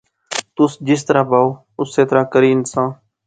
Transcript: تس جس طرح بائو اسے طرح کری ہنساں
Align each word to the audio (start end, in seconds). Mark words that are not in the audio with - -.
تس 0.55 0.71
جس 0.87 1.01
طرح 1.07 1.23
بائو 1.31 1.47
اسے 1.81 2.03
طرح 2.09 2.23
کری 2.33 2.49
ہنساں 2.53 2.87